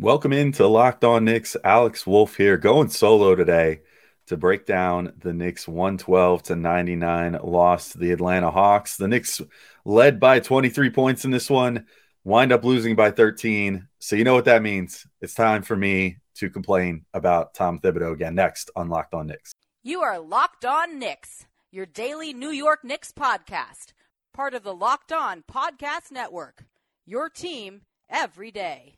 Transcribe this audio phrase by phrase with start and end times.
[0.00, 1.56] Welcome into Locked On Knicks.
[1.62, 3.82] Alex Wolf here, going solo today
[4.26, 8.96] to break down the Knicks 112 to 99 loss to the Atlanta Hawks.
[8.96, 9.40] The Knicks
[9.84, 11.86] led by 23 points in this one,
[12.24, 13.86] wind up losing by 13.
[14.00, 15.06] So you know what that means.
[15.20, 19.52] It's time for me to complain about Tom Thibodeau again next on Locked On Knicks.
[19.84, 23.92] You are Locked On Knicks, your daily New York Knicks podcast,
[24.34, 26.64] part of the Locked On Podcast Network.
[27.06, 28.96] Your team every day.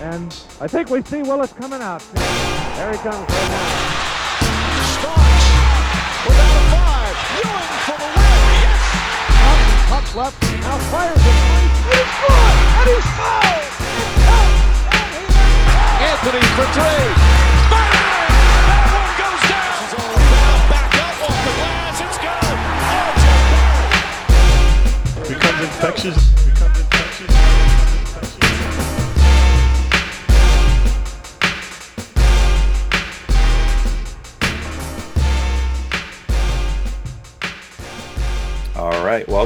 [0.00, 2.02] And I think we see Willis coming out.
[2.76, 3.68] There he comes right now.
[4.98, 5.46] Starks
[6.26, 7.16] without a five.
[7.38, 8.42] Ewing for the win.
[8.64, 8.82] Yes.
[9.48, 10.42] Up, up left.
[10.60, 11.22] Now fires it.
[11.22, 12.54] He's good.
[12.74, 13.64] And he's fouled.
[16.04, 17.06] Anthony for three.
[17.70, 18.34] Bang!
[18.66, 19.78] That one goes down.
[20.68, 21.96] Back up off the glass.
[22.02, 22.44] It's good.
[22.44, 23.98] Oh, RJ Barrett.
[25.22, 25.38] becomes.
[25.38, 26.18] Becomes infectious.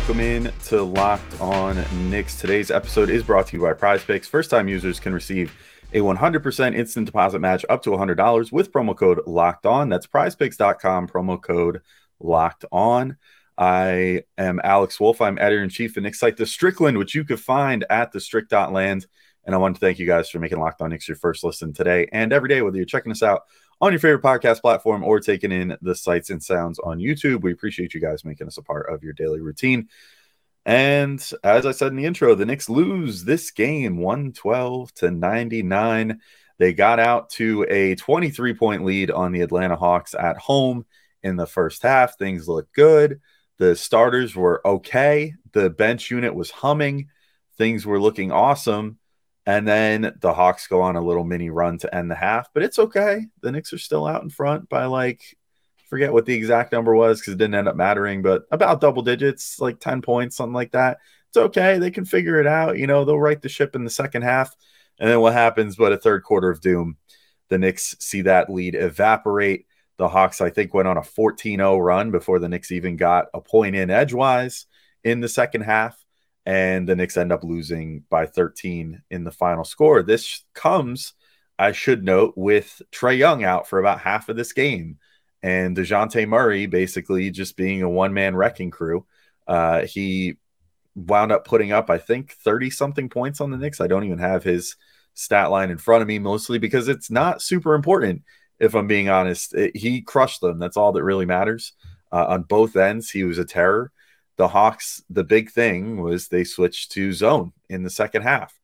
[0.09, 2.41] Welcome in to Locked On Knicks.
[2.41, 4.27] Today's episode is brought to you by Prize Picks.
[4.27, 5.55] First time users can receive
[5.93, 9.91] a 100% instant deposit match up to $100 with promo code Locked On.
[9.91, 11.83] That's prizepicks.com, promo code
[12.21, 13.19] Locked On.
[13.59, 15.21] I am Alex Wolf.
[15.21, 18.19] I'm editor in chief of Knicks site, The Strickland, which you could find at the
[18.19, 19.07] strict.land.
[19.45, 21.75] And I want to thank you guys for making Locked On Knicks your first listen
[21.75, 23.43] today and every day, whether you're checking us out
[23.81, 27.43] on your favorite podcast platform or taking in the sights and sounds on YouTube.
[27.43, 29.89] We appreciate you guys making us a part of your daily routine.
[30.67, 36.21] And as I said in the intro, the Knicks lose this game 112 to 99.
[36.59, 40.85] They got out to a 23 point lead on the Atlanta Hawks at home
[41.23, 42.19] in the first half.
[42.19, 43.21] Things looked good.
[43.59, 45.35] The starters were okay.
[45.53, 47.09] The bench unit was humming.
[47.57, 48.99] Things were looking awesome.
[49.49, 52.63] And then the Hawks go on a little mini run to end the half, but
[52.63, 53.25] it's okay.
[53.41, 55.23] The Knicks are still out in front by like,
[55.89, 59.01] forget what the exact number was because it didn't end up mattering, but about double
[59.01, 60.99] digits, like 10 points, something like that.
[61.31, 61.79] It's okay.
[61.79, 62.77] They can figure it out.
[62.77, 64.55] You know, they'll right the ship in the second half.
[65.01, 66.99] And then what happens but a third quarter of doom?
[67.49, 69.65] The Knicks see that lead evaporate.
[69.97, 73.29] The Hawks, I think, went on a 14 0 run before the Knicks even got
[73.33, 74.67] a point in edgewise
[75.05, 75.99] in the second half
[76.49, 80.03] and the Knicks end up losing by 13 in the final score.
[80.03, 81.13] This comes,
[81.59, 84.97] I should note, with Trae Young out for about half of this game,
[85.43, 89.05] and Dejounte Murray basically just being a one man wrecking crew.
[89.47, 90.37] Uh, he
[90.95, 93.83] wound up putting up, I think, 30 something points on the Knicks.
[93.83, 94.77] I don't even have his
[95.13, 98.23] stat line in front of me, mostly because it's not super important.
[98.59, 100.59] If I'm being honest, it, he crushed them.
[100.59, 101.75] That's all that really matters.
[102.11, 103.93] Uh, on both ends, he was a terror
[104.39, 108.59] the Hawks, the big thing was they switched to zone in the second half.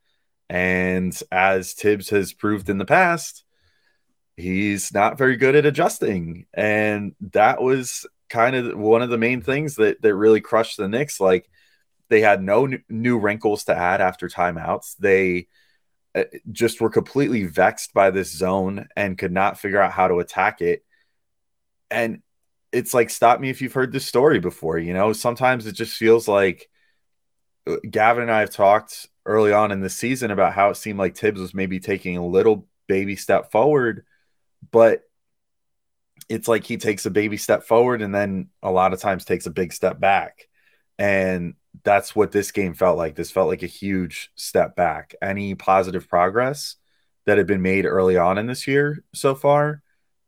[0.48, 3.44] And as Tibbs has proved in the past,
[4.36, 6.46] he's not very good at adjusting.
[6.54, 10.88] And that was kind of one of the main things that, that really crushed the
[10.88, 11.18] Knicks.
[11.20, 11.50] Like
[12.08, 14.96] they had no new wrinkles to add after timeouts.
[14.98, 15.48] They
[16.14, 20.20] uh, just were completely vexed by this zone and could not figure out how to
[20.20, 20.84] attack it.
[21.90, 22.22] And
[22.74, 24.78] it's like stop me if you've heard this story before.
[24.78, 26.68] You know, sometimes it just feels like
[27.66, 30.98] uh, Gavin and I have talked early on in the season about how it seemed
[30.98, 34.04] like Tibbs was maybe taking a little baby step forward,
[34.70, 35.02] but
[36.28, 39.46] it's like he takes a baby step forward and then a lot of times takes
[39.46, 40.48] a big step back.
[40.98, 41.54] And
[41.84, 43.14] that's what this game felt like.
[43.14, 45.14] This felt like a huge step back.
[45.22, 46.76] Any positive progress
[47.26, 49.83] that had been made early on in this year so far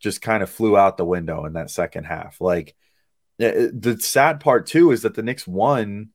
[0.07, 2.41] just kind of flew out the window in that second half.
[2.41, 2.77] Like
[3.41, 6.11] eh, eh, the sad part too is that the Knicks won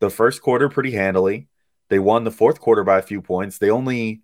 [0.00, 1.46] the first quarter pretty handily.
[1.88, 3.58] They won the fourth quarter by a few points.
[3.58, 4.22] They only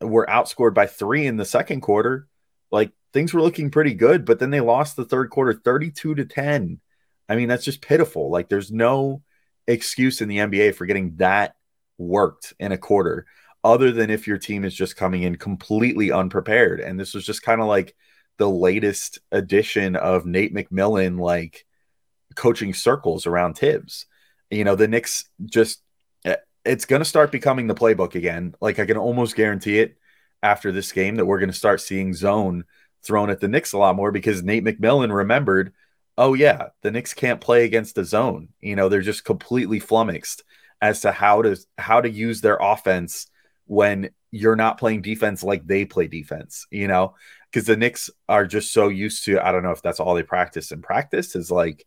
[0.00, 2.28] were outscored by three in the second quarter.
[2.70, 6.24] Like things were looking pretty good, but then they lost the third quarter 32 to
[6.24, 6.80] 10.
[7.28, 8.30] I mean, that's just pitiful.
[8.30, 9.20] Like there's no
[9.66, 11.56] excuse in the NBA for getting that
[11.98, 13.26] worked in a quarter,
[13.62, 16.80] other than if your team is just coming in completely unprepared.
[16.80, 17.94] And this was just kind of like
[18.38, 21.64] the latest edition of Nate McMillan like
[22.34, 24.06] coaching circles around Tibbs.
[24.50, 25.82] You know, the Knicks just
[26.24, 28.54] eh, it's going to start becoming the playbook again.
[28.60, 29.96] Like I can almost guarantee it
[30.42, 32.64] after this game that we're going to start seeing zone
[33.02, 35.72] thrown at the Knicks a lot more because Nate McMillan remembered,
[36.18, 38.48] oh yeah, the Knicks can't play against the zone.
[38.60, 40.42] You know, they're just completely flummoxed
[40.80, 43.28] as to how to how to use their offense
[43.66, 47.14] when you're not playing defense like they play defense, you know?
[47.56, 49.44] because the Knicks are just so used to.
[49.44, 51.86] I don't know if that's all they practice and practice is like,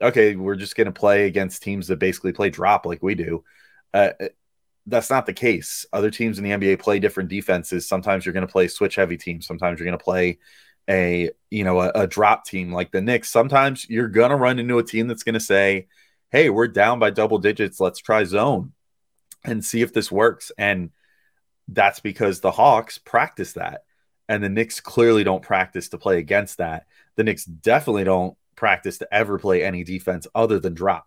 [0.00, 3.44] okay, we're just going to play against teams that basically play drop like we do.
[3.92, 4.12] Uh,
[4.86, 5.84] that's not the case.
[5.92, 7.86] Other teams in the NBA play different defenses.
[7.86, 9.46] Sometimes you're going to play switch heavy teams.
[9.46, 10.38] Sometimes you're going to play
[10.88, 13.30] a you know a, a, drop team like the Knicks.
[13.30, 15.86] Sometimes you're going to run into a team that's going to say,
[16.30, 17.78] "Hey, we're down by double digits.
[17.78, 18.72] Let's try zone
[19.44, 20.92] and see if this works." And
[21.72, 23.84] that's because the Hawks practice that,
[24.28, 26.86] and the Knicks clearly don't practice to play against that.
[27.16, 31.06] The Knicks definitely don't practice to ever play any defense other than drop.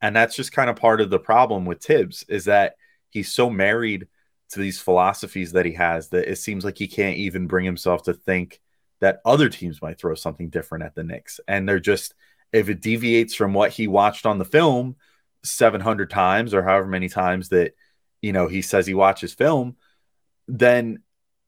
[0.00, 2.74] And that's just kind of part of the problem with Tibbs is that
[3.10, 4.08] he's so married
[4.50, 8.02] to these philosophies that he has that it seems like he can't even bring himself
[8.04, 8.60] to think
[9.00, 11.40] that other teams might throw something different at the Knicks.
[11.48, 12.14] And they're just,
[12.52, 14.96] if it deviates from what he watched on the film
[15.44, 17.74] 700 times or however many times that,
[18.20, 19.76] you know, he says he watches film,
[20.48, 21.02] then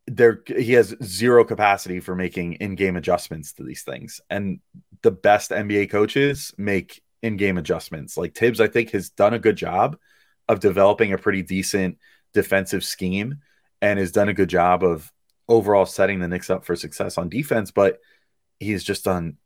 [0.06, 4.20] there he has zero capacity for making in-game adjustments to these things.
[4.28, 4.60] And
[5.02, 8.16] the best NBA coaches make in-game adjustments.
[8.16, 9.96] Like tibbs I think, has done a good job
[10.48, 11.98] of developing a pretty decent
[12.34, 13.36] defensive scheme
[13.80, 15.10] and has done a good job of
[15.48, 17.98] overall setting the Knicks up for success on defense, but
[18.60, 19.36] he's just done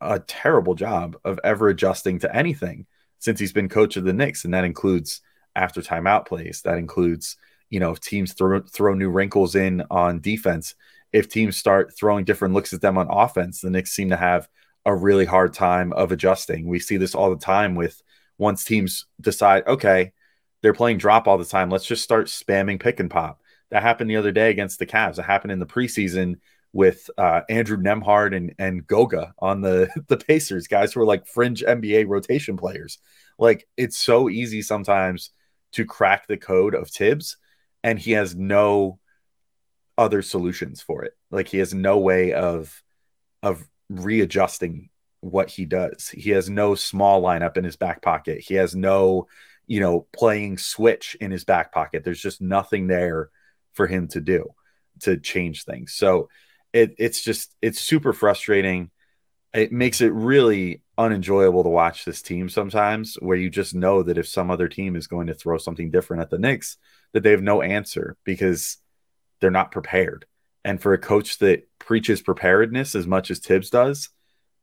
[0.00, 2.86] a terrible job of ever adjusting to anything
[3.18, 4.44] since he's been coach of the Knicks.
[4.44, 5.20] And that includes
[5.54, 6.62] after timeout plays.
[6.62, 7.36] That includes,
[7.72, 10.74] you know, if teams throw throw new wrinkles in on defense,
[11.10, 14.46] if teams start throwing different looks at them on offense, the Knicks seem to have
[14.84, 16.68] a really hard time of adjusting.
[16.68, 18.02] We see this all the time with
[18.36, 20.12] once teams decide, okay,
[20.60, 21.70] they're playing drop all the time.
[21.70, 23.40] Let's just start spamming pick and pop.
[23.70, 25.18] That happened the other day against the Cavs.
[25.18, 26.40] It happened in the preseason
[26.74, 31.26] with uh, Andrew Nembhard and, and Goga on the, the Pacers, guys who are like
[31.26, 32.98] fringe NBA rotation players.
[33.38, 35.30] Like it's so easy sometimes
[35.72, 37.38] to crack the code of Thibs,
[37.82, 38.98] and he has no
[39.98, 41.12] other solutions for it.
[41.30, 42.82] Like he has no way of
[43.42, 44.88] of readjusting
[45.20, 46.08] what he does.
[46.08, 48.40] He has no small lineup in his back pocket.
[48.40, 49.26] He has no
[49.66, 52.04] you know, playing switch in his back pocket.
[52.04, 53.30] There's just nothing there
[53.72, 54.50] for him to do
[55.00, 55.94] to change things.
[55.94, 56.28] So
[56.72, 58.90] it, it's just it's super frustrating.
[59.54, 64.18] It makes it really unenjoyable to watch this team sometimes where you just know that
[64.18, 66.76] if some other team is going to throw something different at the Knicks,
[67.12, 68.78] that they have no answer because
[69.40, 70.26] they're not prepared.
[70.64, 74.10] And for a coach that preaches preparedness as much as Tibbs does,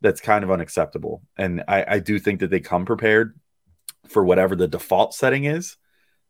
[0.02, 1.22] that's kind of unacceptable.
[1.38, 3.38] And I, I do think that they come prepared
[4.08, 5.78] for whatever the default setting is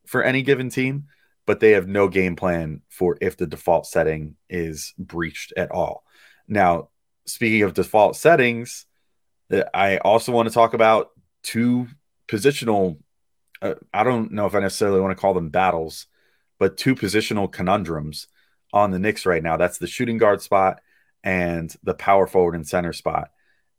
[0.06, 1.06] for any given team,
[1.46, 6.04] but they have no game plan for if the default setting is breached at all.
[6.48, 6.90] Now,
[7.28, 8.86] speaking of default settings,
[9.52, 11.12] uh, I also want to talk about
[11.44, 11.88] two
[12.28, 12.98] positional.
[13.62, 16.08] Uh, I don't know if I necessarily want to call them battles,
[16.60, 18.28] but two positional conundrums
[18.72, 19.58] on the Knicks right now.
[19.58, 20.82] That's the shooting guard spot
[21.24, 23.32] and the power forward and center spot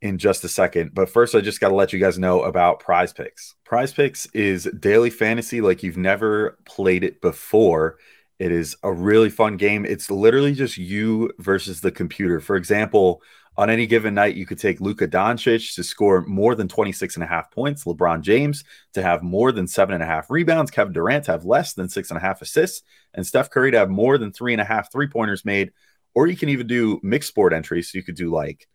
[0.02, 0.94] in just a second.
[0.94, 3.54] But first, I just got to let you guys know about Prize Picks.
[3.64, 7.98] Prize Picks is daily fantasy like you've never played it before.
[8.38, 9.84] It is a really fun game.
[9.84, 12.40] It's literally just you versus the computer.
[12.40, 13.22] For example,
[13.60, 17.22] on any given night, you could take Luka Doncic to score more than 26 and
[17.22, 18.64] a half points, LeBron James
[18.94, 21.90] to have more than seven and a half rebounds, Kevin Durant to have less than
[21.90, 24.64] six and a half assists, and Steph Curry to have more than three and a
[24.64, 25.72] half three pointers made.
[26.14, 27.92] Or you can even do mixed sport entries.
[27.92, 28.66] So you could do like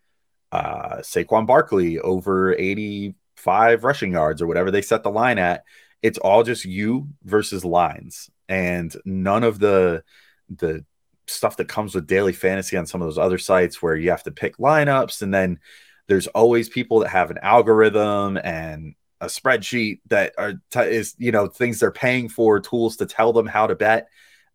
[0.52, 5.64] uh, Saquon Barkley over 85 rushing yards or whatever they set the line at.
[6.00, 10.04] It's all just you versus lines, and none of the
[10.48, 10.84] the
[11.28, 14.22] stuff that comes with daily fantasy on some of those other sites where you have
[14.24, 15.58] to pick lineups, and then
[16.08, 21.32] there's always people that have an algorithm and a spreadsheet that are t- is you
[21.32, 24.08] know things they're paying for tools to tell them how to bet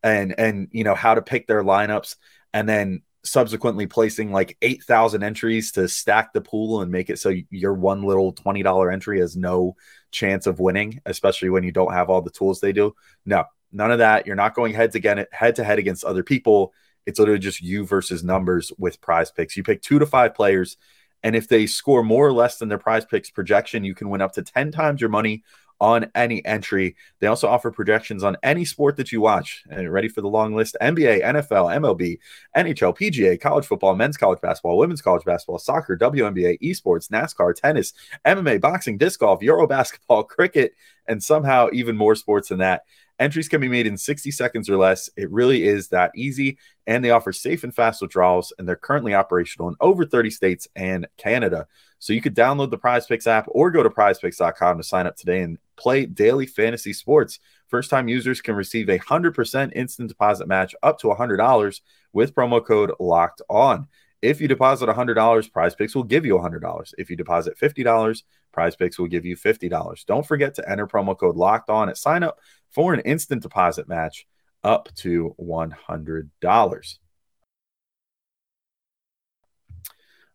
[0.04, 2.16] and and you know how to pick their lineups
[2.54, 7.34] and then subsequently placing like 8,000 entries to stack the pool and make it so
[7.50, 9.76] your one little $20 entry has no
[10.10, 12.96] chance of winning, especially when you don't have all the tools they do.
[13.26, 14.26] No, none of that.
[14.26, 16.74] You're not going heads again head to head against other people.
[17.06, 19.58] It's literally just you versus numbers with prize picks.
[19.58, 20.78] You pick two to five players,
[21.24, 24.22] and if they score more or less than their prize picks projection, you can win
[24.22, 25.44] up to 10 times your money
[25.82, 26.96] on any entry.
[27.20, 29.64] They also offer projections on any sport that you watch.
[29.68, 30.78] And ready for the long list?
[30.80, 32.20] NBA, NFL, MLB,
[32.56, 37.94] NHL, PGA, college football, men's college basketball, women's college basketball, soccer, WNBA, esports, NASCAR, tennis,
[38.26, 40.76] MMA, boxing, disc golf, Euro basketball, cricket,
[41.08, 42.84] and somehow even more sports than that.
[43.22, 45.08] Entries can be made in 60 seconds or less.
[45.16, 46.58] It really is that easy.
[46.88, 50.68] And they offer safe and fast withdrawals, and they're currently operational in over 30 states
[50.76, 51.68] and Canada.
[52.00, 55.18] So you could download the Prize Picks app or go to prizepicks.com to sign up
[55.18, 57.40] today and play daily fantasy sports.
[57.68, 61.82] First time users can receive a 100% instant deposit match up to $100
[62.14, 63.88] with promo code locked on.
[64.22, 66.94] If you deposit $100, Prize Picks will give you $100.
[66.98, 70.06] If you deposit $50, Prize Picks will give you $50.
[70.06, 73.88] Don't forget to enter promo code locked on at sign up for an instant deposit
[73.88, 74.28] match
[74.64, 76.98] up to $100.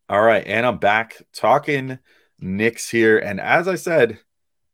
[0.09, 1.99] All right, and I'm back talking
[2.39, 3.19] Knicks here.
[3.19, 4.19] And as I said,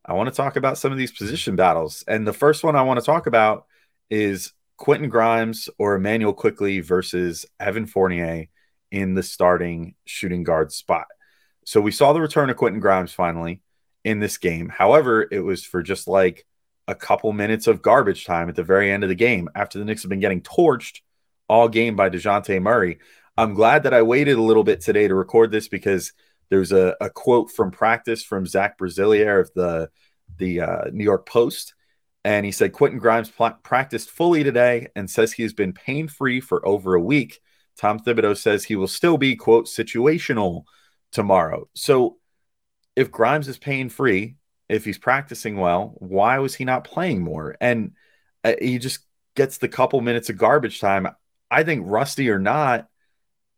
[0.05, 2.05] I want to talk about some of these position battles.
[2.09, 3.67] And the first one I want to talk about
[4.11, 8.47] is Quentin Grimes or Immanuel Quickley versus Evan Fournier
[8.93, 11.07] in the starting shooting guard spot.
[11.65, 13.63] So we saw the return of Quentin Grimes finally
[14.05, 14.69] in this game.
[14.69, 16.47] However, it was for just like
[16.87, 19.85] a couple minutes of garbage time at the very end of the game after the
[19.85, 21.01] Knicks have been getting torched
[21.49, 22.99] all game by DeJounte Murray.
[23.37, 26.13] I'm glad that I waited a little bit today to record this because
[26.51, 29.91] there's a, a quote from practice from Zach Braziller of the
[30.37, 31.75] the uh, New York Post,
[32.25, 36.41] and he said Quentin Grimes pl- practiced fully today and says he's been pain free
[36.41, 37.41] for over a week.
[37.77, 40.65] Tom Thibodeau says he will still be quote situational
[41.11, 41.69] tomorrow.
[41.75, 42.19] So
[42.97, 44.37] if Grimes is pain free,
[44.69, 47.57] if he's practicing well, why was he not playing more?
[47.61, 47.93] And
[48.45, 49.01] uh, he just
[49.35, 51.09] gets the couple minutes of garbage time.
[51.51, 52.89] I think rusty or not,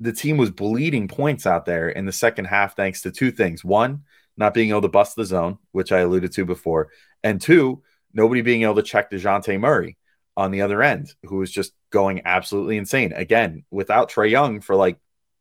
[0.01, 3.65] the team was bleeding points out there in the second half thanks to two things.
[3.65, 4.03] One,
[4.37, 6.91] not being able to bust the zone, which I alluded to before,
[7.23, 9.97] and two, nobody being able to check DeJounte Murray
[10.37, 13.13] on the other end, who was just going absolutely insane.
[13.13, 14.99] Again, without Trae Young for like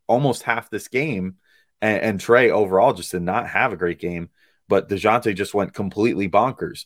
[0.07, 1.38] almost half this game,
[1.81, 4.29] and, and Trae overall just did not have a great game,
[4.67, 6.85] but DeJounte just went completely bonkers.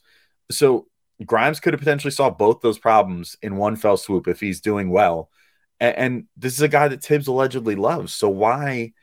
[0.51, 0.87] So
[1.25, 4.89] Grimes could have potentially solved both those problems in one fell swoop if he's doing
[4.89, 5.29] well
[5.79, 8.13] and, and this is a guy that Tibbs allegedly loves.
[8.13, 8.93] So why,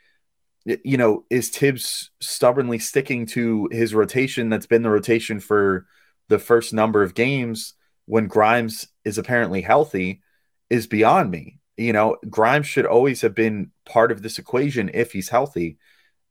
[0.65, 5.85] you know, is Tibbs stubbornly sticking to his rotation that's been the rotation for
[6.27, 7.73] the first number of games
[8.05, 10.21] when Grimes is apparently healthy
[10.69, 11.59] is beyond me.
[11.77, 15.77] You know, Grimes should always have been part of this equation if he's healthy.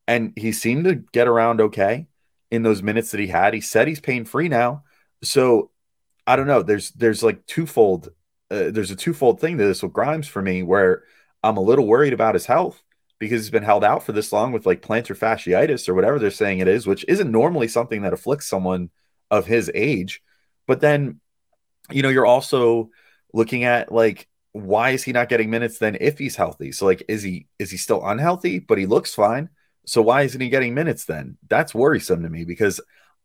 [0.06, 2.06] And he seemed to get around okay
[2.50, 3.54] in those minutes that he had.
[3.54, 4.84] He said he's pain free now.
[5.22, 5.70] So
[6.26, 6.62] I don't know.
[6.62, 8.10] There's there's like twofold
[8.50, 11.04] uh, there's a twofold thing to this with Grimes for me where
[11.42, 12.82] I'm a little worried about his health
[13.18, 16.30] because he's been held out for this long with like plantar fasciitis or whatever they're
[16.30, 18.90] saying it is, which isn't normally something that afflicts someone
[19.30, 20.22] of his age.
[20.66, 21.20] But then,
[21.90, 22.90] you know, you're also
[23.32, 26.72] looking at like why is he not getting minutes then if he's healthy?
[26.72, 29.48] So like is he is he still unhealthy but he looks fine?
[29.86, 31.36] So why isn't he getting minutes then?
[31.48, 32.80] That's worrisome to me because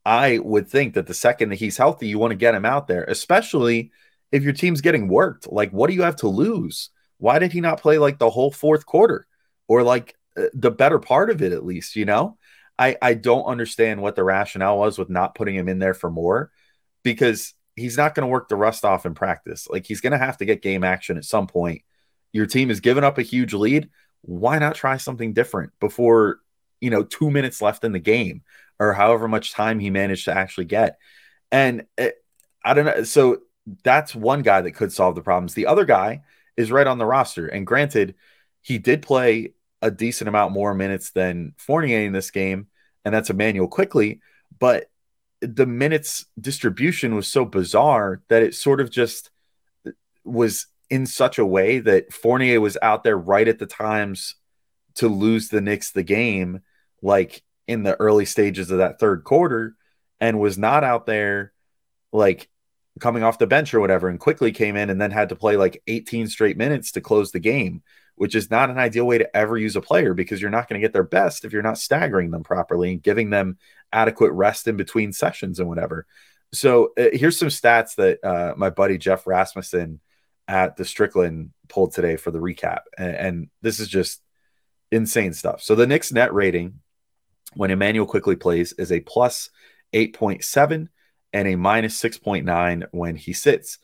[0.05, 2.87] I would think that the second that he's healthy, you want to get him out
[2.87, 3.91] there, especially
[4.31, 5.51] if your team's getting worked?
[5.51, 6.89] Like, what do you have to lose?
[7.17, 9.27] Why did he not play like the whole fourth quarter
[9.67, 11.95] or like uh, the better part of it at least?
[11.95, 12.37] You know,
[12.77, 16.09] I I don't understand what the rationale was with not putting him in there for
[16.09, 16.51] more
[17.03, 19.67] because he's not going to work the rust off in practice.
[19.69, 21.81] Like he's going to have to get game action at some point.
[22.31, 23.89] Your team has given up a huge lead.
[24.21, 26.39] Why not try something different before
[26.81, 28.43] you know two minutes left in the game
[28.79, 30.97] or however much time he managed to actually get?
[31.51, 32.15] And it,
[32.63, 33.03] I don't know.
[33.03, 33.39] So
[33.83, 35.53] that's one guy that could solve the problems.
[35.53, 36.21] The other guy
[36.57, 37.47] is right on the roster.
[37.47, 38.15] And granted,
[38.61, 42.67] he did play a decent amount more minutes than Fournier in this game,
[43.05, 44.21] and that's Immanuel Quickley.
[44.59, 44.89] But
[45.41, 49.29] the minutes distribution was so bizarre that it sort of just
[50.23, 54.35] was in such a way that Fournier was out there right at the times
[54.95, 56.61] to lose the Knicks the game,
[57.01, 59.75] like in the early stages of that third quarter,
[60.19, 61.53] and was not out there
[62.11, 62.49] like
[62.99, 65.55] coming off the bench or whatever and Quickley came in and then had to play
[65.55, 67.81] like 18 straight minutes to close the game
[68.19, 70.79] which is not an ideal way to ever use a player because you're not going
[70.79, 73.57] to get their best if you're not staggering them properly and giving them
[73.91, 76.05] adequate rest in between sessions and whatever
[76.53, 79.99] so uh, here's some stats that uh, my buddy jeff rasmussen
[80.47, 84.21] at the strickland pulled today for the recap and, and this is just
[84.91, 86.79] insane stuff so the Knicks net rating
[87.55, 89.49] when Immanuel Quickley plays is a plus
[89.93, 90.87] 8.7
[91.33, 93.79] and a minus 6.9 when he sits.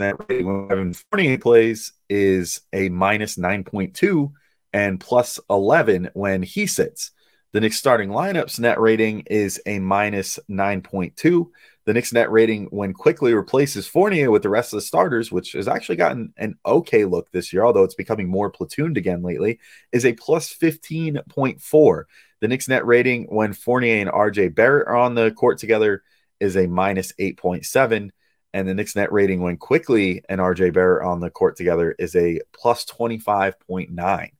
[0.00, 4.32] That rating when Fournier plays is a minus 9.2
[4.72, 7.10] and plus 11 when he sits.
[7.52, 11.50] The Knicks starting lineups net rating is a minus 9.2.
[11.84, 15.52] The Knicks net rating when Quickley replaces Fournier with the rest of the starters, which
[15.52, 19.58] has actually gotten an okay look this year, although it's becoming more platooned again lately,
[19.92, 22.04] is a plus 15.4.
[22.40, 26.02] The Knicks net rating when Fournier and RJ Barrett are on the court together
[26.40, 28.12] is a minus 8.7.
[28.52, 32.16] And the Knicks net rating when Quickley and RJ Barrett on the court together is
[32.16, 34.30] a plus 25.9.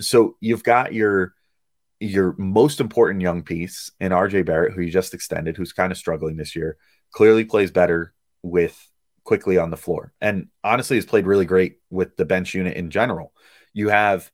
[0.00, 1.34] So you've got your
[2.00, 5.98] your most important young piece in RJ Barrett, who you just extended, who's kind of
[5.98, 6.76] struggling this year,
[7.12, 8.76] clearly plays better with
[9.22, 10.12] Quickley on the floor.
[10.20, 13.32] And honestly has played really great with the bench unit in general.
[13.72, 14.32] You have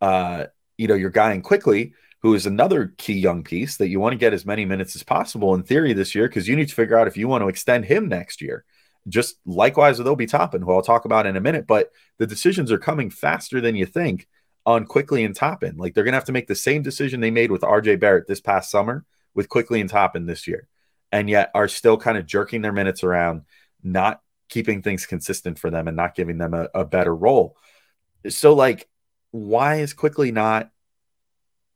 [0.00, 0.44] uh,
[0.76, 4.12] you know, your guy in Quickley, who is another key young piece that you want
[4.12, 6.74] to get as many minutes as possible in theory this year, because you need to
[6.74, 8.64] figure out if you want to extend him next year.
[9.08, 12.72] Just likewise with Obi Toppin, who I'll talk about in a minute, but the decisions
[12.72, 14.26] are coming faster than you think
[14.66, 15.76] on Quickley and Toppin.
[15.76, 18.40] Like they're gonna have to make the same decision they made with RJ Barrett this
[18.40, 20.68] past summer with Quickley and Toppin this year,
[21.12, 23.42] and yet are still kind of jerking their minutes around,
[23.82, 27.56] not keeping things consistent for them and not giving them a, a better role.
[28.28, 28.88] So like,
[29.30, 30.70] why is Quickley not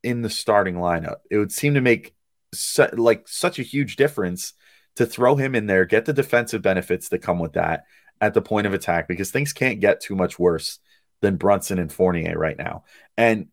[0.02, 1.16] in the starting lineup?
[1.30, 2.14] It would seem to make
[2.54, 4.54] su- like such a huge difference
[4.97, 7.85] to throw him in there, get the defensive benefits that come with that
[8.21, 10.78] at the point of attack because things can't get too much worse
[11.21, 12.85] than Brunson and Fournier right now.
[13.16, 13.49] And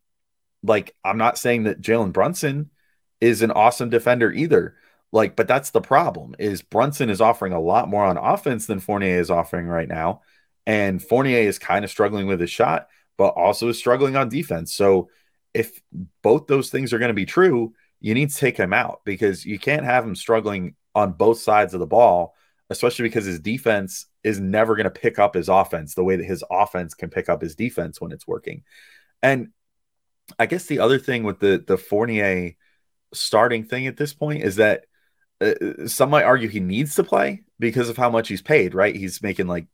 [0.64, 2.70] like, I'm not saying that Jalen Brunson
[3.22, 4.76] is an awesome defender either.
[5.12, 8.80] Like, but that's the problem is Brunson is offering a lot more on offense than
[8.80, 10.22] Fournier is offering right now.
[10.68, 14.74] And Fournier is kind of struggling with his shot, but also is struggling on defense.
[14.74, 15.10] So
[15.60, 15.82] if
[16.22, 19.46] both those things are going to be true, you need to take him out because
[19.46, 22.34] you can't have him struggling on both sides of the ball,
[22.70, 26.24] especially because his defense is never going to pick up his offense the way that
[26.24, 28.64] his offense can pick up his defense when it's working.
[29.22, 29.50] And
[30.38, 32.54] I guess the other thing with the the Fournier
[33.14, 34.86] starting thing at this point is that
[35.42, 38.96] uh, some might argue he needs to play because of how much he's paid, right?
[38.96, 39.68] He's making like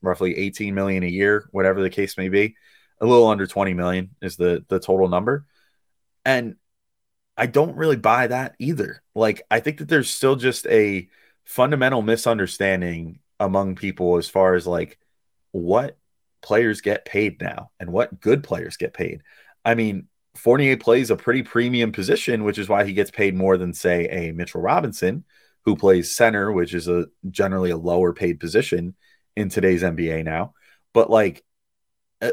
[0.00, 2.56] roughly 18 million a year, whatever the case may be.
[3.00, 5.46] A little under 20 million is the the total number.
[6.24, 6.56] And
[7.36, 9.02] I don't really buy that either.
[9.14, 11.08] Like I think that there's still just a
[11.44, 14.98] fundamental misunderstanding among people as far as like
[15.52, 15.98] what
[16.42, 19.22] players get paid now and what good players get paid.
[19.64, 23.56] I mean, Fournier plays a pretty premium position, which is why he gets paid more
[23.56, 25.24] than, say, a Mitchell Robinson,
[25.64, 28.94] who plays center, which is a generally a lower paid position
[29.34, 30.54] in today's NBA now.
[30.92, 31.44] But like
[32.22, 32.30] uh,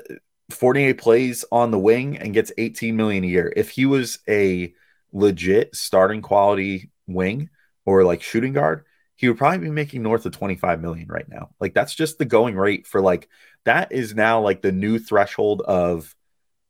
[0.53, 3.53] Fournier plays on the wing and gets 18 million a year.
[3.55, 4.73] If he was a
[5.11, 7.49] legit starting quality wing
[7.85, 11.49] or like shooting guard, he would probably be making north of 25 million right now.
[11.59, 13.29] Like that's just the going rate for like
[13.65, 16.13] that is now like the new threshold of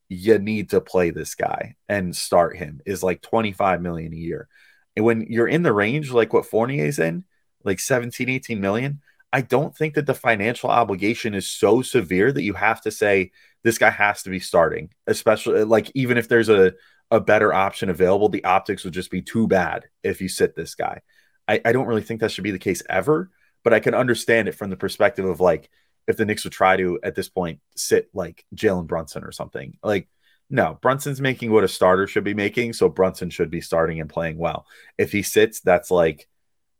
[0.08, 4.48] you need to play this guy and start him is like 25 million a year.
[4.96, 7.24] And when you're in the range like what Fournier's in,
[7.64, 9.00] like 17, 18 million,
[9.32, 13.32] I don't think that the financial obligation is so severe that you have to say
[13.64, 16.74] this guy has to be starting, especially like even if there's a
[17.10, 20.74] a better option available, the optics would just be too bad if you sit this
[20.74, 21.00] guy.
[21.46, 23.30] I, I don't really think that should be the case ever,
[23.62, 25.70] but I can understand it from the perspective of like
[26.06, 29.76] if the Knicks would try to at this point sit like Jalen Brunson or something.
[29.82, 30.08] Like,
[30.50, 34.10] no, Brunson's making what a starter should be making, so Brunson should be starting and
[34.10, 34.66] playing well.
[34.98, 36.28] If he sits, that's like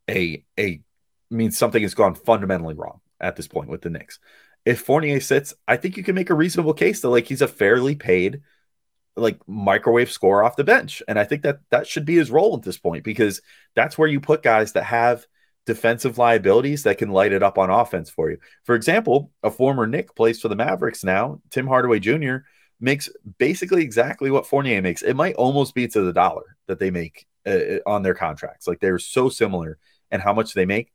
[0.08, 0.80] a a
[1.30, 4.18] means something has gone fundamentally wrong at this point with the Knicks.
[4.64, 7.48] If Fournier sits, I think you can make a reasonable case that like he's a
[7.48, 8.42] fairly paid
[9.16, 11.02] like microwave score off the bench.
[11.06, 13.40] And I think that that should be his role at this point because
[13.74, 15.26] that's where you put guys that have
[15.66, 18.38] defensive liabilities that can light it up on offense for you.
[18.64, 22.38] For example, a former Knick plays for the Mavericks now, Tim Hardaway Jr.
[22.80, 25.02] makes basically exactly what Fournier makes.
[25.02, 28.66] It might almost be to the dollar that they make uh, on their contracts.
[28.66, 29.78] Like they're so similar
[30.10, 30.92] and how much they make.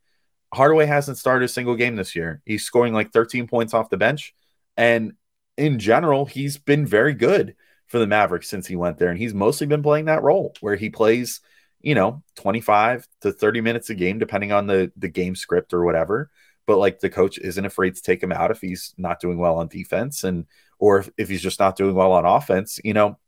[0.52, 2.42] Hardaway hasn't started a single game this year.
[2.44, 4.34] He's scoring like 13 points off the bench.
[4.76, 5.12] And
[5.56, 7.54] in general, he's been very good
[7.86, 9.10] for the Mavericks since he went there.
[9.10, 11.40] And he's mostly been playing that role where he plays,
[11.80, 15.84] you know, 25 to 30 minutes a game, depending on the, the game script or
[15.84, 16.30] whatever.
[16.66, 19.56] But like the coach isn't afraid to take him out if he's not doing well
[19.56, 20.46] on defense and,
[20.78, 23.18] or if, if he's just not doing well on offense, you know,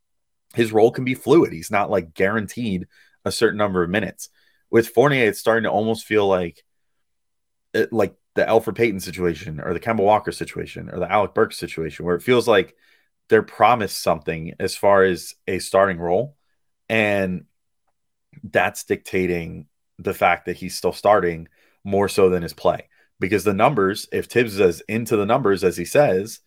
[0.53, 1.51] his role can be fluid.
[1.51, 2.87] He's not like guaranteed
[3.25, 4.29] a certain number of minutes.
[4.69, 6.63] With Fournier, it's starting to almost feel like,
[7.73, 11.57] it, like the Elfrid Payton situation or the Kemba Walker situation or the Alec Burks
[11.57, 12.75] situation, where it feels like
[13.29, 16.35] they're promised something as far as a starting role,
[16.89, 17.45] and
[18.43, 19.67] that's dictating
[19.99, 21.47] the fact that he's still starting
[21.83, 22.89] more so than his play.
[23.19, 26.39] Because the numbers, if Tibbs is as into the numbers as he says,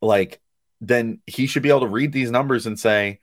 [0.00, 0.40] like
[0.80, 3.20] then he should be able to read these numbers and say,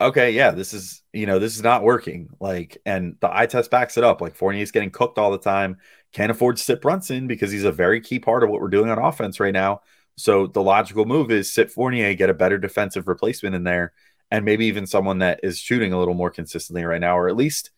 [0.00, 2.28] okay, yeah, this is you know this is not working.
[2.40, 4.20] Like, and the eye test backs it up.
[4.20, 5.78] Like Fournier's getting cooked all the time.
[6.12, 8.90] Can't afford to sit Brunson because he's a very key part of what we're doing
[8.90, 9.82] on offense right now.
[10.16, 13.92] So the logical move is sit Fournier, get a better defensive replacement in there,
[14.30, 17.36] and maybe even someone that is shooting a little more consistently right now, or at
[17.36, 17.70] least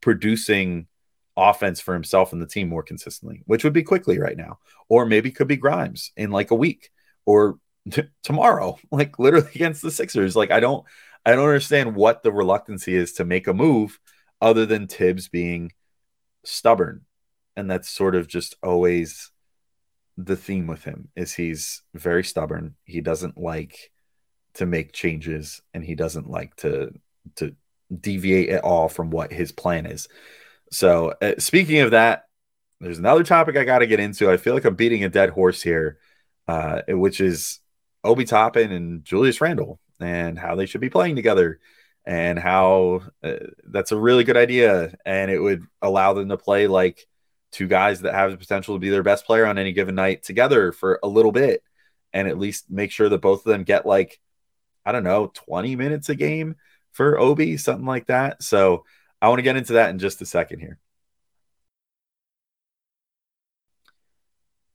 [0.00, 0.86] producing
[1.36, 4.58] offense for himself and the team more consistently, which would be Quickley right now,
[4.88, 6.90] or maybe could be Grimes in like a week
[7.26, 7.58] or
[7.90, 10.36] t- tomorrow, like literally against the Sixers.
[10.36, 10.84] Like I don't,
[11.26, 13.98] I don't understand what the reluctancy is to make a move
[14.40, 15.72] other than Tibbs being
[16.44, 17.02] stubborn,
[17.56, 19.30] and that's sort of just always
[20.16, 22.76] the theme with him is he's very stubborn.
[22.84, 23.90] He doesn't like
[24.54, 26.92] to make changes and he doesn't like to
[27.36, 27.54] to
[28.00, 30.08] deviate at all from what his plan is.
[30.70, 32.24] So, uh, speaking of that,
[32.80, 34.30] there's another topic I got to get into.
[34.30, 35.98] I feel like I'm beating a dead horse here,
[36.48, 37.60] uh, which is
[38.02, 41.60] Obi Toppin and Julius Randle and how they should be playing together
[42.04, 46.66] and how uh, that's a really good idea and it would allow them to play
[46.66, 47.06] like
[47.54, 50.22] two guys that have the potential to be their best player on any given night
[50.22, 51.62] together for a little bit
[52.12, 54.20] and at least make sure that both of them get like
[54.84, 56.56] I don't know 20 minutes a game
[56.92, 58.42] for Obi something like that.
[58.42, 58.84] So
[59.22, 60.78] I want to get into that in just a second here.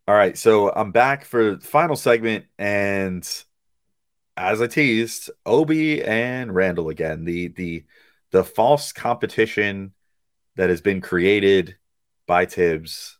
[0.07, 3.27] All right, so I'm back for the final segment and
[4.39, 7.25] as I teased, Obi and Randle again.
[7.25, 7.83] The the
[8.31, 9.93] the false competition
[10.55, 11.75] that has been created
[12.29, 13.17] by Tibbs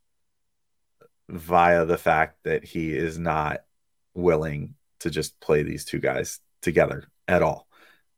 [1.27, 3.61] via the fact that he is not
[4.13, 7.67] willing to just play these two guys together at all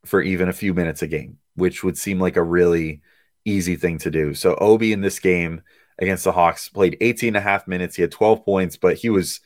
[0.05, 3.01] for even a few minutes a game, which would seem like a really
[3.45, 4.33] easy thing to do.
[4.33, 5.61] So Obi in this game
[5.97, 7.95] against the Hawks played 18 and a half minutes.
[7.95, 9.39] He had 12 points, but he was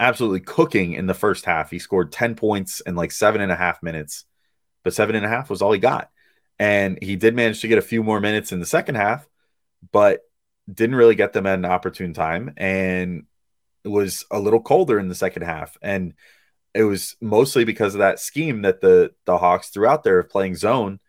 [0.00, 1.70] absolutely cooking in the first half.
[1.70, 4.24] He scored 10 points in like seven and a half minutes,
[4.82, 6.10] but seven and a half was all he got.
[6.58, 9.28] And he did manage to get a few more minutes in the second half,
[9.92, 10.22] but
[10.72, 13.24] didn't really get them at an opportune time and
[13.84, 15.76] it was a little colder in the second half.
[15.80, 16.14] And
[16.74, 20.28] it was mostly because of that scheme that the the Hawks threw out there of
[20.28, 21.00] playing zone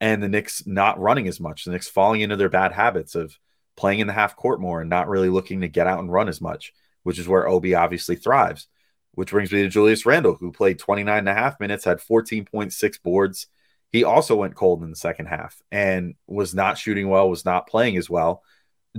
[0.00, 1.64] and the Knicks not running as much.
[1.64, 3.38] The Knicks falling into their bad habits of
[3.76, 6.28] playing in the half court more and not really looking to get out and run
[6.28, 8.68] as much which is where Obi obviously thrives.
[9.12, 13.02] Which brings me to Julius Randle, who played 29 and a half minutes, had 14.6
[13.02, 13.48] boards.
[13.90, 17.66] He also went cold in the second half and was not shooting well, was not
[17.66, 18.42] playing as well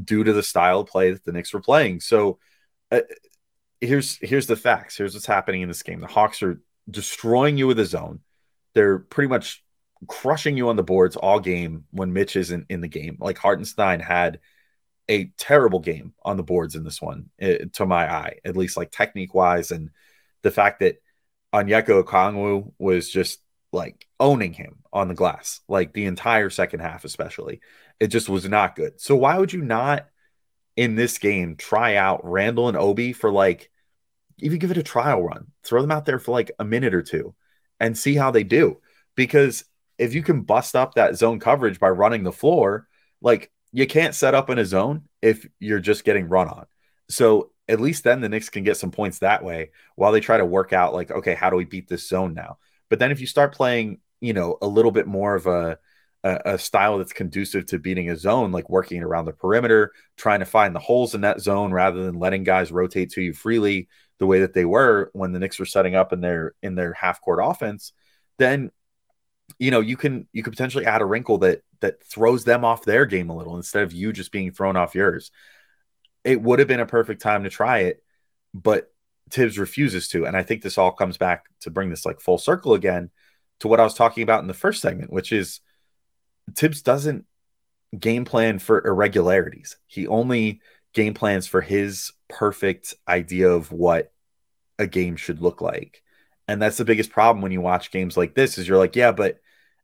[0.01, 1.99] due to the style of play that the Knicks were playing.
[1.99, 2.39] So
[2.91, 3.01] uh,
[3.79, 4.97] here's here's the facts.
[4.97, 5.99] Here's what's happening in this game.
[5.99, 8.19] The Hawks are destroying you with a zone.
[8.73, 9.63] They're pretty much
[10.07, 13.17] crushing you on the boards all game when Mitch isn't in the game.
[13.19, 14.39] Like Hartenstein had
[15.09, 18.77] a terrible game on the boards in this one, it, to my eye, at least
[18.77, 19.89] like technique wise, and
[20.41, 21.01] the fact that
[21.53, 23.39] Onyeka Okongwu was just
[23.73, 27.61] like owning him on the glass, like the entire second half, especially.
[28.01, 28.99] It just was not good.
[28.99, 30.07] So why would you not
[30.75, 33.69] in this game try out Randle and Obi for like
[34.39, 37.03] even give it a trial run, throw them out there for like a minute or
[37.03, 37.35] two
[37.79, 38.79] and see how they do.
[39.15, 39.65] Because
[39.99, 42.87] if you can bust up that zone coverage by running the floor,
[43.21, 46.65] like you can't set up in a zone if you're just getting run on.
[47.07, 50.37] So at least then the Knicks can get some points that way while they try
[50.37, 52.57] to work out like, okay, how do we beat this zone now?
[52.89, 55.77] But then if you start playing, you know, a little bit more of a
[56.23, 60.39] a, a style that's conducive to beating a zone, like working around the perimeter, trying
[60.39, 63.87] to find the holes in that zone rather than letting guys rotate to you freely
[64.19, 66.93] the way that they were when the Knicks were setting up in their in their
[66.93, 67.93] half court offense,
[68.37, 68.71] then
[69.59, 72.85] you know you can you could potentially add a wrinkle that that throws them off
[72.85, 75.31] their game a little instead of you just being thrown off yours.
[76.23, 78.03] It would have been a perfect time to try it
[78.53, 78.91] but
[79.29, 82.37] Tibbs refuses to and i think this all comes back to bring this like full
[82.37, 83.09] circle again
[83.59, 85.61] to what i was talking about in the first segment which is
[86.55, 87.25] Thibs doesn't
[87.97, 90.61] game plan for irregularities he only
[90.93, 94.13] game plans for his perfect idea of what
[94.79, 96.01] a game should look like
[96.51, 99.13] and that's the biggest problem when you watch games like this is you're like, yeah,
[99.13, 99.39] but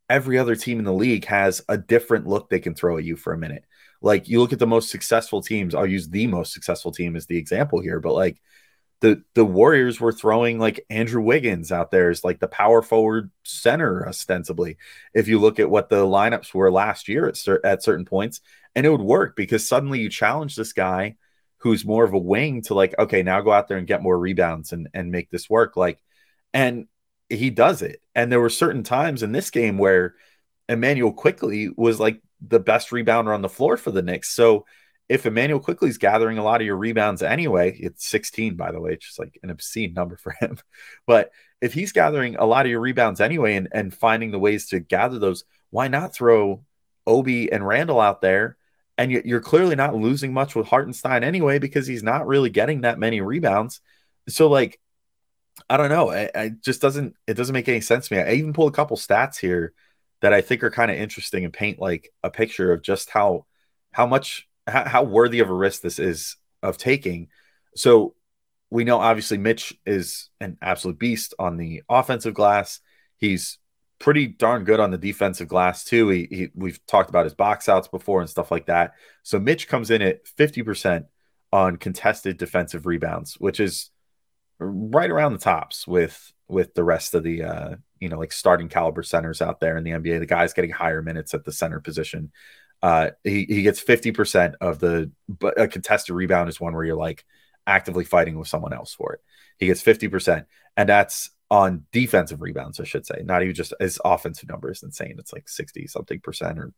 [0.10, 3.16] every other team in the league has a different look they can throw at you
[3.16, 3.64] for a minute.
[4.02, 7.26] Like you look at the most successful teams, I'll use the most successful team as
[7.26, 8.42] the example here, but like
[9.00, 13.32] the the Warriors were throwing like Andrew Wiggins out there as like the power forward
[13.44, 14.78] center ostensibly.
[15.14, 18.42] If you look at what the lineups were last year at at certain points,
[18.76, 21.16] and it would work because suddenly you challenge this guy
[21.60, 24.18] who's more of a wing to like, okay, now go out there and get more
[24.18, 25.78] rebounds and and make this work.
[25.78, 26.02] Like
[26.54, 26.88] and
[27.30, 28.02] he does it.
[28.16, 30.16] And there were certain times in this game where
[30.70, 34.30] Immanuel quickly was like the best rebounder on the floor for the Knicks.
[34.30, 34.66] So
[35.10, 38.82] if Immanuel Quickley is gathering a lot of your rebounds anyway, it's 16, by the
[38.82, 40.58] way, it's just like an obscene number for him.
[41.06, 44.68] But if he's gathering a lot of your rebounds anyway and, and finding the ways
[44.68, 46.64] to gather those, why not throw
[47.06, 48.58] Obi and Randle out there?
[48.98, 53.00] And you're clearly not losing much with Hartenstein anyway because he's not really getting that
[53.00, 53.80] many rebounds.
[54.28, 54.80] So, like,
[55.70, 56.12] I don't know.
[56.12, 58.22] I, just doesn't it doesn't make any sense to me.
[58.22, 59.74] I even pulled a couple stats here
[60.22, 63.46] that I think are kind of interesting and paint like a picture of just how
[63.92, 67.30] how much how, how worthy of a risk this is of taking.
[67.76, 68.16] So
[68.70, 72.80] we know obviously Mitch is an absolute beast on the offensive glass.
[73.18, 73.60] He's
[74.00, 76.10] pretty darn good on the defensive glass too.
[76.10, 78.94] He, he, we've talked about his box outs before and stuff like that.
[79.24, 81.06] So Mitch comes in at 50%
[81.52, 83.90] on contested defensive rebounds, which is
[84.60, 88.70] right around the tops with with the rest of the uh, you know like starting
[88.70, 90.20] caliber centers out there in the NBA.
[90.20, 92.32] The guys getting higher minutes at the center position.
[92.82, 96.84] Uh, he he gets fifty percent of the but a contested rebound is one where
[96.84, 97.26] you're like
[97.66, 99.20] actively fighting with someone else for it.
[99.58, 103.74] He gets fifty percent, and that's on defensive rebounds, I should say, not even just
[103.80, 105.16] his offensive number is insane.
[105.18, 106.74] It's like 60 something percent or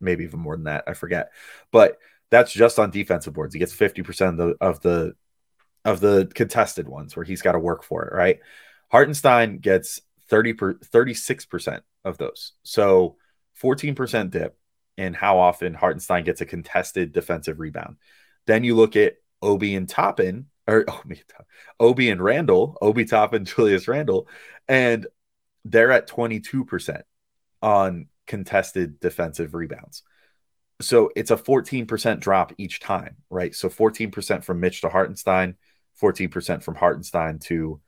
[0.00, 0.84] maybe even more than that.
[0.86, 1.30] I forget.
[1.72, 1.96] But
[2.30, 3.54] that's just on defensive boards.
[3.54, 5.14] He gets 50% of the of the
[5.84, 8.40] of the contested ones where he's got to work for it, right?
[8.90, 12.52] Hartenstein gets 30 per 36% of those.
[12.62, 13.16] So
[13.62, 14.56] 14% dip
[15.00, 17.96] in how often Hartenstein gets a contested defensive rebound.
[18.46, 21.22] Then you look at Obi and Toppin, or Obi,
[21.80, 24.28] Obi and Randle, Obi Toppin, Julius Randle,
[24.68, 25.06] and
[25.64, 27.02] they're at 22%
[27.62, 30.02] on contested defensive rebounds.
[30.82, 33.54] So it's a 14% drop each time, right?
[33.54, 35.56] So 14% from Mitch to Hartenstein,
[36.00, 37.80] 14% from Hartenstein to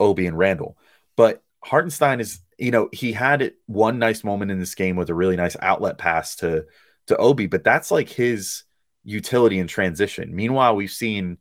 [0.00, 0.76] Obi and Randle.
[1.16, 5.10] But Hartenstein is, you know, he had it one nice moment in this game with
[5.10, 6.64] a really nice outlet pass to
[7.08, 8.64] to Obi, but that's like his
[9.04, 10.34] utility in transition.
[10.34, 11.38] Meanwhile, we've seen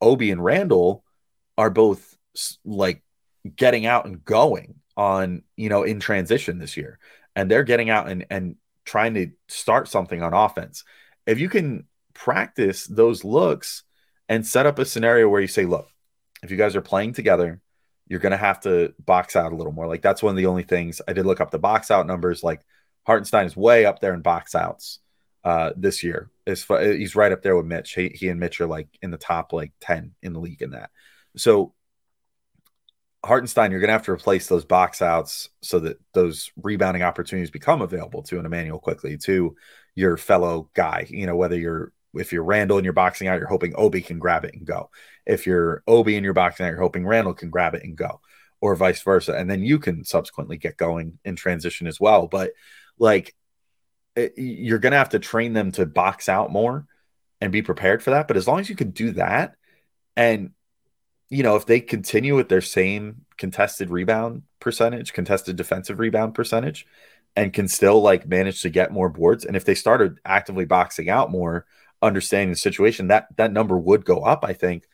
[0.00, 1.04] Obi and Randle
[1.58, 2.16] are both
[2.64, 3.02] like
[3.56, 6.98] getting out and going on, you know, in transition this year.
[7.34, 10.84] And they're getting out and and trying to start something on offense.
[11.26, 13.84] If you can practice those looks
[14.28, 15.88] and set up a scenario where you say, look,
[16.42, 17.60] if you guys are playing together,
[18.12, 19.86] you're going to have to box out a little more.
[19.86, 22.42] Like that's one of the only things I did look up the box out numbers.
[22.42, 22.60] Like
[23.06, 24.98] Hartenstein is way up there in box outs
[25.44, 26.30] uh, this year.
[26.44, 27.94] Is he's right up there with Mitch.
[27.94, 30.72] He, he and Mitch are like in the top like 10 in the league in
[30.72, 30.90] that.
[31.38, 31.72] So
[33.24, 37.50] Hartenstein, you're going to have to replace those box outs so that those rebounding opportunities
[37.50, 39.56] become available to an Immanuel Quickley, to
[39.94, 41.06] your fellow guy.
[41.08, 44.18] You know, whether you're if you're Randle and you're boxing out, you're hoping Obi can
[44.18, 44.90] grab it and go.
[45.26, 48.20] If you're Obi and you're boxing out, you're hoping Randle can grab it and go,
[48.60, 49.34] or vice versa.
[49.34, 52.26] And then you can subsequently get going in transition as well.
[52.26, 52.52] But
[52.98, 53.34] like,
[54.16, 56.86] eh, it, you're going to have to train them to box out more
[57.40, 58.28] and be prepared for that.
[58.28, 59.54] But as long as you can do that
[60.16, 60.52] and
[61.32, 66.86] you know, if they continue with their same contested rebound percentage, contested defensive rebound percentage,
[67.34, 71.08] and can still like manage to get more boards, and if they started actively boxing
[71.08, 71.64] out more,
[72.02, 74.44] understanding the situation, that that number would go up.
[74.44, 74.84] I think.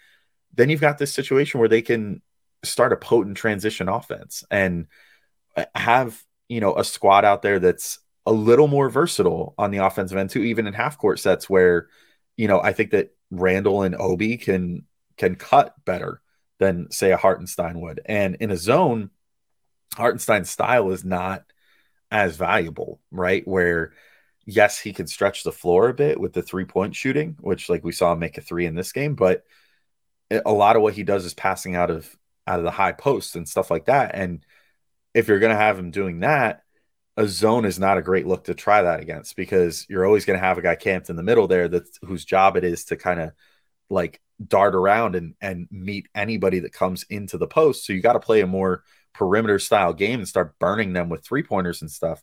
[0.54, 2.22] Then you've got this situation where they can
[2.64, 4.86] start a potent transition offense and
[5.56, 9.78] uh, have you know a squad out there that's a little more versatile on the
[9.78, 11.88] offensive end too, even in half court sets where
[12.36, 14.84] you know I think that Randle and Obi can
[15.16, 16.20] can cut better
[16.58, 18.00] than say a Hartenstein would.
[18.04, 19.10] And in a zone,
[19.94, 21.44] Hartenstein's style is not
[22.10, 23.46] as valuable, right?
[23.46, 23.92] Where
[24.48, 27.84] yes, he can stretch the floor a bit with the three point shooting, which like
[27.84, 29.44] we saw him make a three in this game, but
[30.30, 33.36] a lot of what he does is passing out of out of the high post
[33.36, 34.14] and stuff like that.
[34.14, 34.44] And
[35.12, 36.62] if you're going to have him doing that,
[37.18, 40.38] a zone is not a great look to try that against because you're always going
[40.38, 42.96] to have a guy camped in the middle there that's whose job it is to
[42.96, 43.32] kind of
[43.90, 47.84] like dart around and and meet anybody that comes into the post.
[47.84, 48.82] So you got to play a more
[49.12, 52.22] perimeter style game and start burning them with three pointers and stuff.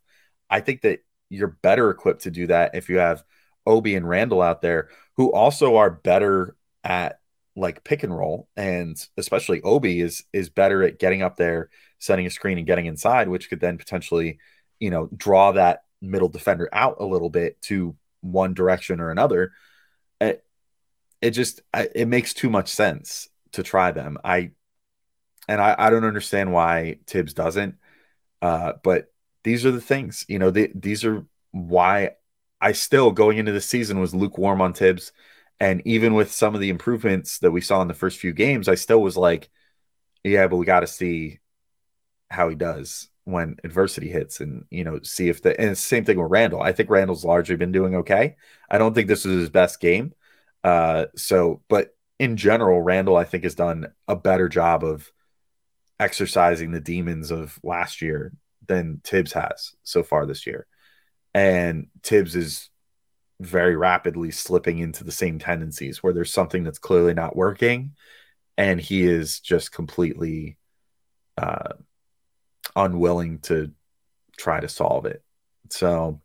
[0.50, 3.24] I think that you're better equipped to do that if you have
[3.66, 7.20] Obi and Randle out there who also are better at
[7.56, 12.26] like pick and roll and especially Obi is is better at getting up there, setting
[12.26, 14.40] a screen and getting inside, which could then potentially,
[14.80, 19.52] you know, draw that middle defender out a little bit to one direction or another
[20.22, 20.44] it
[21.22, 24.18] it just it makes too much sense to try them.
[24.24, 24.52] I
[25.48, 27.76] and I, I don't understand why Tibbs doesn't.
[28.42, 29.12] Uh, but
[29.46, 32.12] these are the things, you know, they, these are why
[32.60, 35.12] I still going into the season was lukewarm on Tibbs.
[35.60, 38.68] And even with some of the improvements that we saw in the first few games,
[38.68, 39.50] I still was like,
[40.24, 41.40] yeah, but we got to see
[42.32, 46.20] how he does when adversity hits and, you know, see if the, and same thing
[46.20, 46.62] with Randle.
[46.62, 48.38] I think Randle's largely been doing okay.
[48.68, 50.14] I don't think this is his best game.
[50.64, 55.12] Uh, so, but in general, Randle, I think, has done a better job of
[56.00, 58.34] exercising the demons of last year
[58.68, 60.68] than Tibbs has so far this year.
[61.34, 62.70] And Tibbs is
[63.42, 67.92] very rapidly slipping into the same tendencies where there's something that's clearly not working
[68.58, 70.58] and he is just completely
[71.38, 71.74] uh,
[72.76, 73.72] unwilling to
[74.38, 75.24] try to solve it.
[75.70, 76.22] So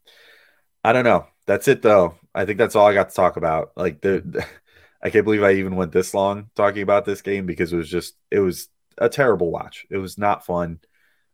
[0.85, 1.27] I don't know.
[1.47, 2.17] That's it though.
[2.35, 3.73] I think that's all I got to talk about.
[3.77, 4.47] Like the,
[5.03, 7.91] I can't believe I even went this long talking about this game because it was
[7.91, 9.87] just it was a terrible watch.
[9.91, 10.79] It was not fun.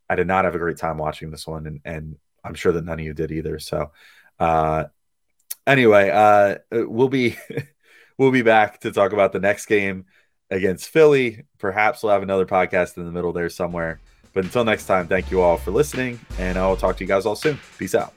[0.08, 2.84] I did not have a great time watching this one, and and I'm sure that
[2.84, 3.58] none of you did either.
[3.58, 3.90] So,
[4.38, 4.84] uh,
[5.66, 7.36] anyway, uh, we'll be
[8.18, 10.06] we'll be back to talk about the next game
[10.50, 11.44] against Philly.
[11.58, 14.00] Perhaps we'll have another podcast in the middle there somewhere.
[14.32, 17.24] But until next time, thank you all for listening, and I'll talk to you guys
[17.26, 17.58] all soon.
[17.78, 18.12] Peace out.